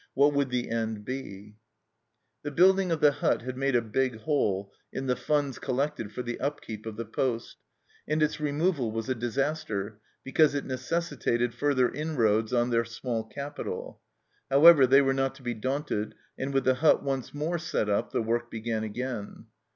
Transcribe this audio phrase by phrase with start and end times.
[0.15, 1.57] What would the end be?
[2.41, 6.23] The building of the hut had made a big hole in the funds collected for
[6.23, 7.57] the upkeep of the poste,
[8.07, 14.01] and its removal was a disaster, because it necessitated further inroads on their small capital.
[14.49, 18.11] However, they were not to be daunted, and with the hut once more set up
[18.11, 19.45] the work began again.